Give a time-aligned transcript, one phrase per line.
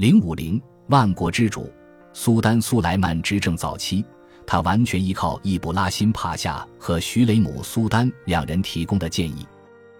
[0.00, 1.70] 零五零万国之主
[2.14, 4.02] 苏丹苏莱曼执政早期，
[4.46, 9.46] 他完全依靠易卜拉欣帕夏和徐雷姆苏丹两人提供的建议。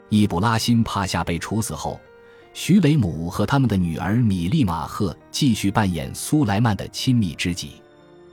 [0.08, 2.00] 易卜拉欣帕夏被处死后，
[2.54, 7.72] 徐雷姆和他们的女儿米利马赫继续扮演苏莱曼的亲密知己。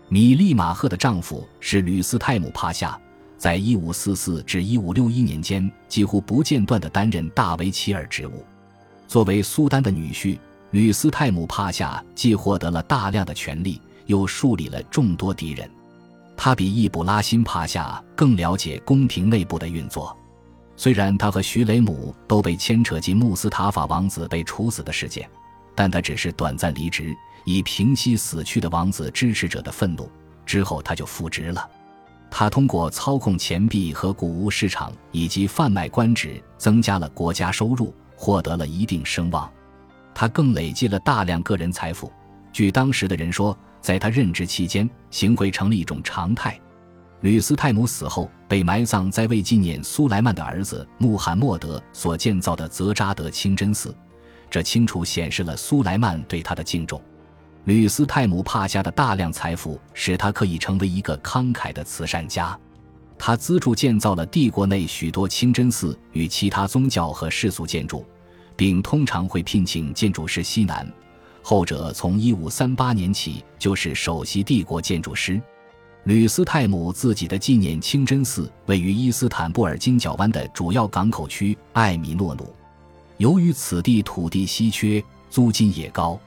[0.07, 2.97] 米利马赫的丈夫是吕斯泰姆帕夏。
[3.37, 8.45] 在一五四四至一五六一年间，几乎不间断地担任大维齐尔职务。
[9.05, 10.39] 作为苏丹的女婿，
[10.71, 15.69] 吕斯泰姆帕夏既获得了大量的权力，又树立了众多敌人。
[16.35, 20.15] 他比易卜拉欣帕夏更了解宫廷内部的运作。
[20.75, 25.27] 虽然他和徐雷姆都被牵扯进穆斯塔法王子被处死的事件，
[25.73, 27.15] 但他只是短暂离职，
[27.45, 30.07] 以平息死去的王子支持者的愤怒。
[30.45, 31.67] 之后他就复职了。
[32.29, 39.49] 他通过操控钱币和谷物市场以及贩卖官职，增加了国家收入，获得了一定声望。
[40.19, 42.11] 他更累积了大量个人财富。
[42.51, 46.59] 据当时的人说，在他任职期间，行贿成了一种常态。
[47.21, 53.95] 吕斯泰姆死后，被埋葬在为纪念苏莱曼的儿子穆罕默德所建造的泽扎德清真寺，
[54.49, 56.99] 这清楚显示了苏莱曼对他的敬重。
[57.65, 62.57] 吕斯泰姆帕夏的大量财富使他可以成为一个慷慨的慈善家。
[63.19, 68.03] 他资助建造了帝国内许多清真寺与其他宗教和世俗建筑，
[68.57, 70.91] 并通常会聘请建筑师西南，
[71.41, 75.39] 后者从1538年起就是首席帝国建筑师。
[76.05, 82.47] 吕斯泰姆自己的纪念清真寺位于伊斯坦布尔金角湾的主要港口区艾米诺努，
[83.17, 86.19] 由于此地土地稀缺，租金也高。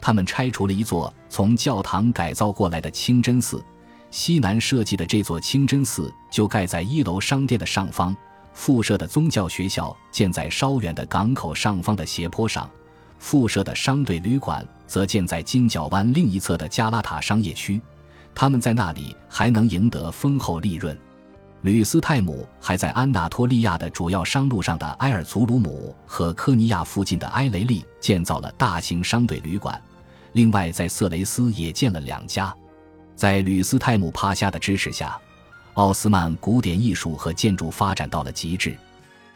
[0.00, 3.64] 他们拆除了一座从教堂改造过来的清真寺，
[4.10, 8.14] 西南设计的这座清真寺就盖在一楼商店的上方，
[8.54, 12.70] 附设的宗教学校建在稍远的港口上方的斜坡上，
[13.18, 17.80] 附设的商队旅馆则建在金角湾另一侧的加拉塔商业区，
[18.34, 20.96] 他们在那里还能赢得丰厚利润。
[21.62, 29.80] 吕斯泰姆还在安纳托利亚的主要商路上的埃尔祖鲁姆和科尼亚附近的埃雷利建造了大型商队旅馆。
[30.32, 32.52] 另外，在色雷斯也建了两家。
[33.14, 35.16] 在吕斯泰姆帕夏的支持下，
[35.74, 38.76] 奥斯曼古典艺术和建筑发展到了极致。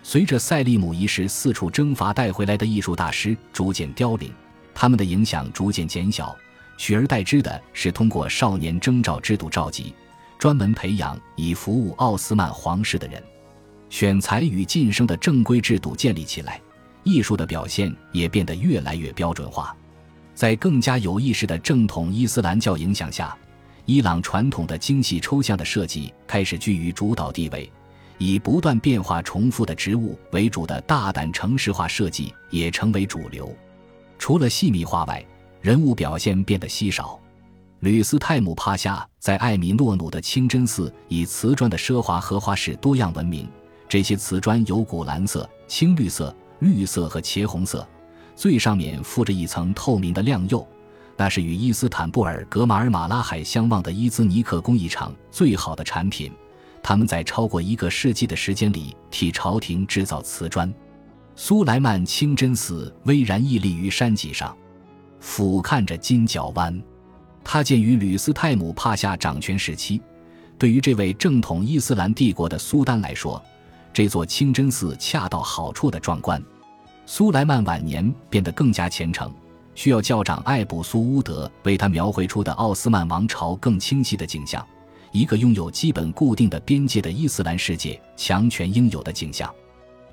[0.03, 4.33] 随着塞利姆一世四处征伐带回来的艺术大师逐渐凋零，
[4.75, 6.37] 他们的影响逐渐减小，
[6.77, 9.93] 取而代之的是通过少年征召制度召集，
[10.39, 13.21] 专门培养以服务奥斯曼皇室的人，
[13.91, 16.61] 选才与晋升的正规制度建立起来，
[17.03, 19.75] 艺术的表现也变得越来越标准化。
[20.35, 23.37] 在更加有意识的正统伊斯兰教影响下，
[23.87, 27.71] 伊朗传统的精细抽象的设计开始居于主导地位，
[28.19, 33.55] 以不断变化重复的植物为主的大胆城市化设计也成为主流。
[34.19, 35.25] 除了细密化外，
[35.61, 37.19] 人物表现变得稀少。
[37.81, 43.49] 吕斯泰姆帕夏在艾米诺努的清真寺以瓷砖的奢华荷花式多样闻名，
[43.89, 47.87] 这些瓷砖有古蓝色、青绿色、绿色和茄红色。
[48.35, 50.67] 最上面附着一层透明的亮釉，
[51.17, 56.31] 那是与伊斯坦布尔格马尔马拉海相望的伊兹尼克工艺厂最好的产品。
[56.83, 60.73] 他们在超过一个世纪的时间里替朝廷制造瓷砖。
[61.35, 64.57] 苏莱曼清真寺巍然屹立于山脊上，
[65.21, 66.81] 俯瞰着金角湾。
[67.43, 70.01] 它建于吕斯泰姆帕夏掌权时期。
[70.59, 73.43] 对于这位正统伊斯兰帝国的苏丹来说，
[73.93, 76.43] 这座清真寺恰到好处的壮观。
[77.05, 79.33] 苏莱曼晚年变得更加虔诚，
[79.77, 84.67] 需要教长艾卜苏乌德为他描绘出的奥斯曼王朝更清晰的景象，
[85.13, 89.49] 一个拥有基本固定的边界的伊斯兰世界强权应有的景象。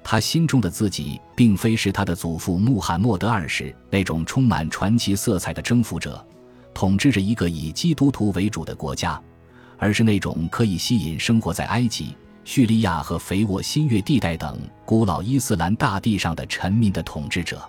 [0.04, 6.24] 他心中的自己，并非是他的祖父穆罕默德二世那种充满传奇色彩的征服者，
[6.74, 9.20] 统治着一个以基督徒为主的国家，
[9.78, 12.14] 而是那种可以吸引生活在埃及。
[12.44, 17.66] 叙利亚和肥沃新月地带等古老伊斯兰大地上的臣民的统治者，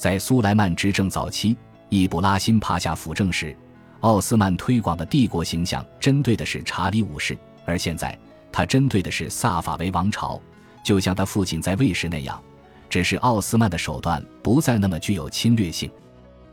[0.00, 1.54] 在苏莱曼执政早期，
[1.90, 3.54] 易卜拉欣帕夏辅政时，
[4.00, 7.36] 奥斯曼推广的帝国形象针对的是查理五世，
[7.66, 8.18] 而现在
[8.50, 10.40] 他针对的是萨法维王朝，
[10.82, 12.42] 就像他父亲在位时那样，
[12.88, 15.90] 只是奥斯曼的手段不再那么具有侵略性。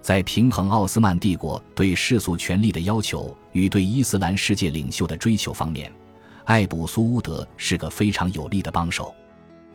[0.01, 5.89] 在平衡奥斯曼帝国对世俗权力的要求与对伊斯兰世界领袖的追求方面。
[6.43, 9.15] 艾卜苏乌德是个非常有力的帮手，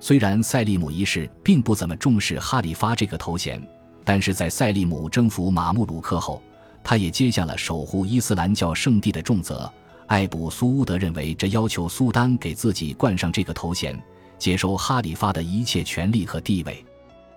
[0.02, 3.64] 虽然塞利姆一世并不怎么重视哈里发这个头衔，
[4.04, 6.42] 但是在塞利姆征服马穆鲁克后，
[6.82, 9.72] 他也接下了守护伊斯兰教圣地的重责。
[10.08, 13.96] 艾卜苏乌德认为，这要求苏丹给自己冠上这个头衔，
[14.40, 16.84] 接收哈里发的一切权利和地位。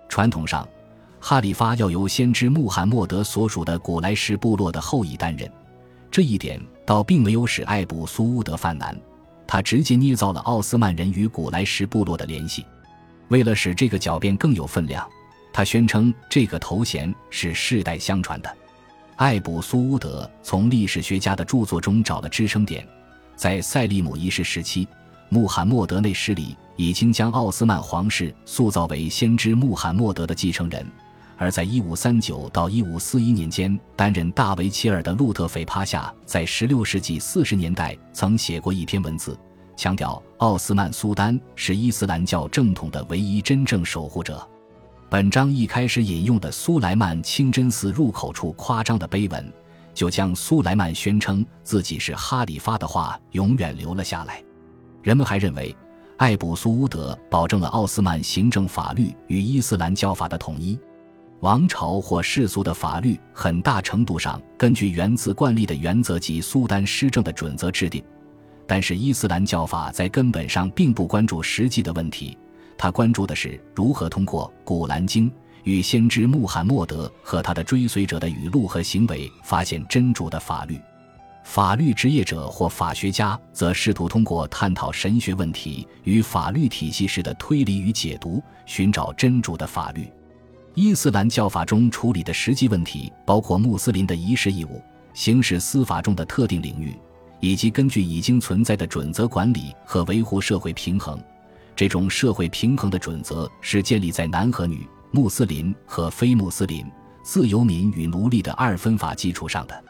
[0.08, 0.68] 传统上，
[1.20, 5.48] 哈里发要由先知穆罕默德所属的古莱什部落的后裔担任。
[6.10, 9.00] 这一点倒并没有使艾卜苏乌德犯难，
[9.46, 12.64] 他直接捏造了奥斯曼人与古莱什部落的联系。
[13.28, 15.08] 为了使这个狡辩更有分量，
[15.52, 18.56] 他宣称这个头衔是世代相传的。
[19.16, 22.86] 艾卜苏乌德从历史学家的著作中找了支撑点，
[23.34, 24.86] 在塞利姆一世时期，
[25.28, 30.86] 穆罕默德内史里已经将奥斯曼皇室塑造为先知穆罕默德的继承人。
[31.38, 39.38] 而在1539到1541年间担任大维齐尔的路特斐帕夏，在16世纪40年代曾写过一篇文字，
[39.76, 44.46] 强调奥斯曼苏丹是伊斯兰教正统的唯一真正守护者。
[45.08, 49.52] 本章一开始引用的苏莱曼清真寺入口处夸张的碑文，
[49.94, 54.42] 就将苏莱曼宣称自己是哈里发的话永远留了下来。
[55.02, 55.74] 人们还认为，
[56.16, 60.76] 艾卜苏乌德保证了奥斯曼行政法律与伊斯兰教法的统一。
[61.40, 68.02] 王朝或世俗的法律很大程度上根据源自惯例的原则及苏丹施政的准则制定，
[68.66, 72.36] 但是伊斯兰教法在根本上并不关注实际的问题，
[72.78, 75.30] 他关注的是如何通过《古兰经》
[75.64, 80.80] 与先知穆罕默德和他的追随者的语录和行为发现真主的法律。
[81.44, 90.10] 法律职业者或法学家则试图通过探讨神学问题与法律体系时的推理与解读，寻找真主的法律。
[90.78, 94.78] 伊斯兰教法中处理的实际问题包括穆斯林的仪式义务、
[95.14, 96.94] 刑事司法中的特定领域，
[97.40, 101.18] 以及根据已经存在的准则管理和维护社会平衡。
[101.74, 106.84] 这种社会平衡的准则是建立在男和女、穆斯林和非穆斯林、
[107.22, 109.84] 自由民与奴隶的二分法基础上的。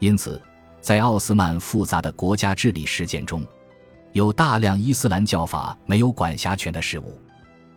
[0.00, 0.42] 因此，
[0.80, 3.46] 在奥斯曼复杂的国家治理实践中，
[4.10, 7.20] 有大量伊斯兰教法没有管辖权的事物。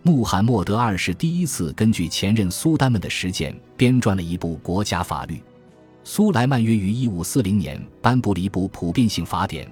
[0.08, 5.44] 穆罕默德二世第一次根据前任苏丹们的实践编撰了一部国家法律。
[6.06, 9.70] 苏莱曼约于1540年颁布了一部普遍性法典，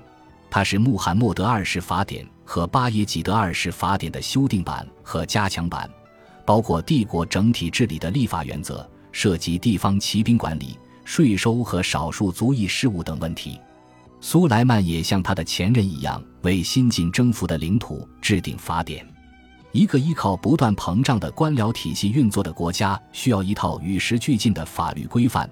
[0.49, 5.89] 它是穆罕默德二世法典和巴耶济德二世法典的修订版和加强版，
[6.45, 13.57] 包括帝国整体治理的立法原则，涉及地方骑兵管理、税收和少数族裔事务等问题。
[14.19, 19.07] 苏莱曼也像他的前任一样，为新近征服的领土制定法典。
[19.75, 25.49] 一个依靠不断膨胀的官僚体系运作的国家，需要一套与时俱进的法律规范。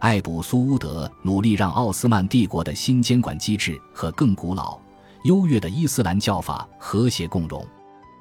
[0.00, 4.78] 艾卜苏乌德努力让奥斯曼帝国的新监管机制和更古老、
[5.24, 7.66] 优越的伊斯兰教法和谐共融。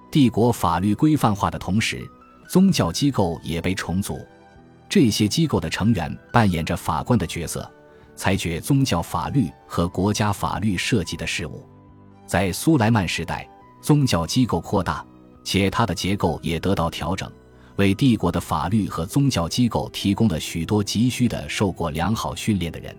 [0.09, 2.09] 帝国法律规范化的同时，
[2.47, 4.25] 宗教机构也被重组。
[4.87, 7.69] 这些机构的成员扮演着法官的角色，
[8.15, 11.67] 裁决宗教法律和国家法律涉及的事务。
[12.25, 13.45] 在苏莱曼时代，
[13.81, 15.05] 宗教机构扩大。
[15.43, 17.31] 且它的结构也得到调整，
[17.75, 22.95] 为帝国的法律和宗教机构提供了许多急需的受过良好训练的人。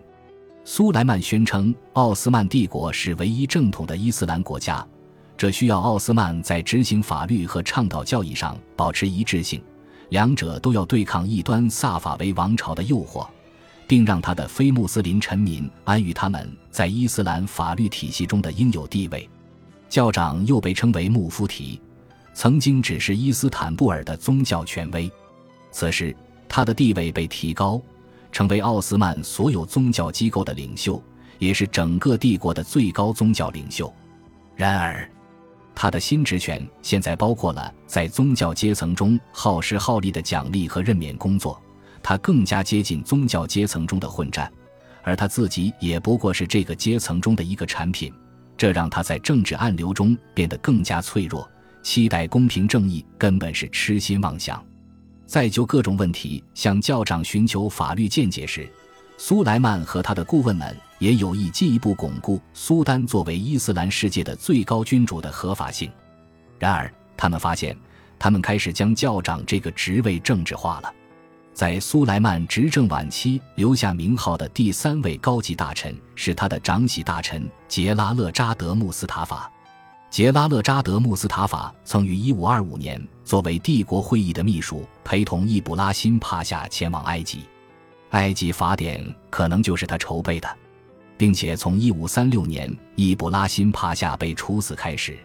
[0.65, 4.87] 苏莱曼宣称，奥斯曼帝国是唯一正统的伊斯兰国家，
[5.37, 9.61] 这需要奥斯曼在执行法律和倡导教义上保持一致性，
[10.11, 13.27] 两者都要对抗异端萨法维王朝的诱惑，
[13.89, 19.29] 并让他的非穆斯林臣民安于他们在伊斯兰法律体系中的应有地位。
[19.89, 21.81] 教长又被称为穆夫提。
[22.35, 25.11] 曾经只是伊斯坦布尔的宗教权威，
[25.71, 26.15] 此时
[26.49, 27.81] 他的地位被提高，
[28.31, 31.03] 成为奥斯曼所有宗教机构的领袖，
[31.39, 33.93] 也是整个帝国的最高宗教领袖。
[34.57, 35.09] 然而，
[35.75, 41.61] 他的新职权现在包括了在宗教阶层中耗时耗力的奖励和任免工作，
[42.03, 44.51] 他更加接近宗教阶层中的混战，
[45.03, 48.13] 而他自己也不过是这个阶层中的一个产品，
[48.57, 51.49] 这让他在政治暗流中变得更加脆弱。
[51.83, 54.65] 期待公平正义根本是痴心妄想。
[55.27, 58.69] 在就各种问题向教长寻求法律见解时，
[59.17, 65.91] 苏莱曼和他的顾问们也有意进一步巩固苏丹作为伊斯兰世界的最高君主的合法性。
[66.59, 67.77] 然而，他们发现，
[68.19, 70.93] 他们开始将教长这个职位政治化了。
[71.55, 79.52] 在苏莱曼执政晚期留下名号的第三位高级大臣是他的长喜大臣杰拉勒扎德穆斯塔法。
[80.13, 87.45] 杰拉勒扎德穆斯塔法曾于1525年作为帝国会议的秘书，陪同易卜拉欣帕夏前往埃及。
[88.11, 90.47] 埃及法典可能就是他筹备的，
[91.17, 95.19] 并且从1536年易卜拉欣帕夏被处死开始，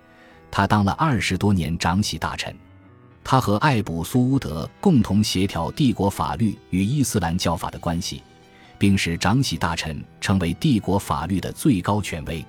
[0.49, 2.55] 他当了二十多年长喜大臣。
[3.25, 8.23] 他和艾卜苏乌德共同协调帝国法律与伊斯兰教法的关系，
[8.77, 12.45] 并使长喜大臣成为帝国法律的最高权威。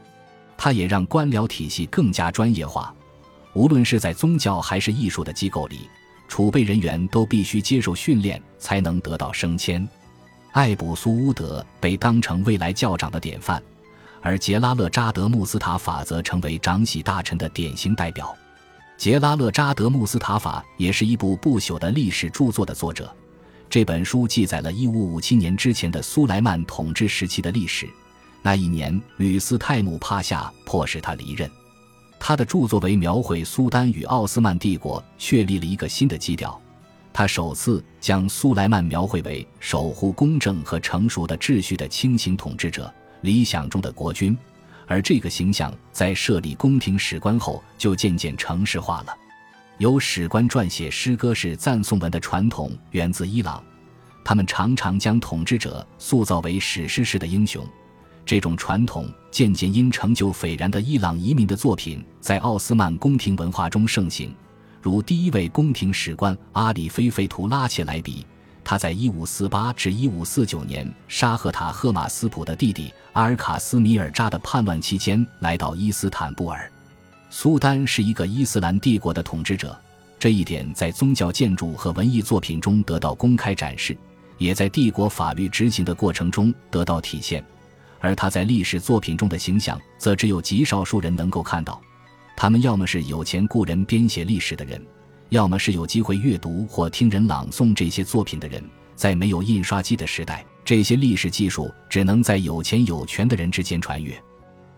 [0.58, 2.92] 他也让官僚体系更加专业化，
[3.54, 5.88] 无论是在宗教还是艺术的机构里，
[6.26, 9.88] 储备人员都必须接受训练才能得到升迁。
[10.52, 13.62] 艾卜苏乌德被当成未来教长的典范，
[14.20, 18.36] 而杰拉勒扎德穆斯塔法则成为长喜大臣的典型代表。
[18.96, 23.14] 杰拉勒扎德穆斯塔法也是一部不朽的历史著作的作者。
[23.70, 27.88] 这本书记载了1557年之前的苏莱曼统治时期的历史。
[28.48, 31.50] 那一年，吕斯泰姆帕夏迫使他离任。
[32.18, 36.58] 他的著作为描绘苏丹与奥斯曼帝国确立了一个新的基调。
[37.12, 42.90] 他首次将苏莱曼描绘为守护公正和成熟的秩序的清醒统治者，
[43.20, 44.34] 理想中的国君。
[44.86, 49.14] 而这个形象在设立宫廷史官后就渐渐城市化了。
[49.76, 53.62] 由史官撰写诗歌式赞颂文的传统源自伊朗，
[54.24, 57.62] 他们常常将统治者塑造为史诗式的英雄。
[58.28, 64.30] 这种传统渐渐因成就斐然的伊朗移民的作品在奥斯曼宫廷文化中盛行，
[64.82, 68.26] 如第一位宫廷史官阿里菲费图拉切莱比，
[68.62, 76.70] 他在1548至1549年沙赫塔赫马斯普的弟弟阿尔卡斯米尔扎的叛乱期间来到伊斯坦布尔。
[77.30, 79.74] 苏丹是一个伊斯兰帝国的统治者，
[80.18, 83.96] 这一点在宗教建筑和文艺作品中得到公开展示，
[84.36, 87.42] 也在帝国法律执行的过程中得到体现。
[88.00, 91.80] 而他在历史作品中的形象，则只有极少数人能够看到。
[92.36, 94.80] 他们要么是有钱雇人编写历史的人，
[95.30, 98.62] 要么是有机会阅读或听人朗诵这些作品的人。
[98.94, 104.20] 在没有印刷机的时代，这些历史技术只能在有钱有权的人之间传阅。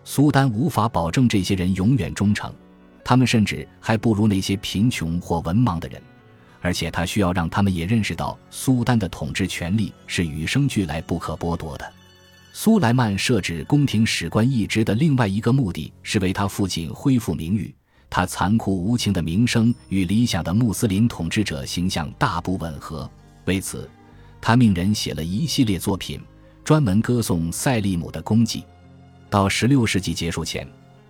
[0.03, 2.53] 苏丹无法保证这些人永远忠诚，
[3.03, 6.01] 他们甚至还不如那些贫穷或文盲的人。
[6.61, 11.93] 而且他需要让他们也认识到，苏丹的统治权力是与生俱来、不可剥夺的。
[12.53, 17.73] 苏莱曼设置宫廷史官一职的另外一个目的是为他父亲恢复名誉。
[18.09, 23.09] 他残酷无情的名声与理想的穆斯林统治者形象大不吻合。
[23.45, 23.89] 为此，
[24.41, 26.19] 他命人写了一系列作品，
[26.61, 28.65] 专门歌颂赛利姆的功绩。
[29.29, 30.67] 到16世纪结束前，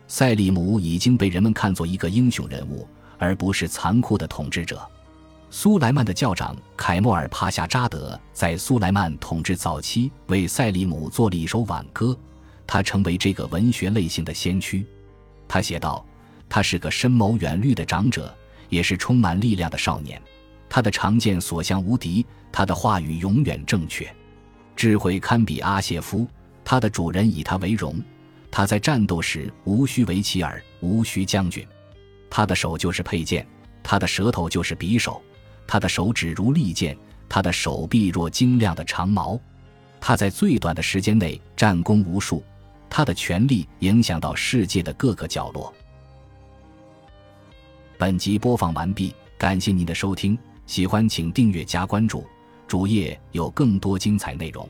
[0.07, 4.79] 赛利姆已经被人们看作一个英雄人物，而不是残酷的统治者。
[5.53, 12.17] 苏莱曼的教长凯莫尔帕夏扎德在苏莱曼统治早期为赛利姆做了一首挽歌，
[12.65, 14.87] 他成为这个文学类型的先驱。
[15.49, 16.05] 他写道
[16.47, 18.33] ：“他是个深谋远虑的长者，
[18.69, 20.21] 也是充满力量的少年。
[20.69, 24.09] 他的长剑所向无敌，他的话语永远正确，
[24.73, 26.25] 智慧堪比阿谢夫。
[26.63, 28.01] 他的主人以他为荣，
[28.49, 31.67] 他在战斗时无需维齐尔，无需将军。
[32.29, 33.45] 他的手就是佩剑，
[33.83, 35.21] 他的舌头就是匕首。”
[35.71, 36.97] 他的手指如利剑，
[37.29, 39.39] 他的手臂若精亮的长矛。
[40.01, 42.43] 他在最短的时间内战功无数，
[42.89, 45.73] 他的权力影响到世界的各个角落。
[47.97, 52.25] 本集播放完毕，感谢您的收听，喜欢请订阅加关注，
[52.67, 54.67] 主页有更多精彩内容。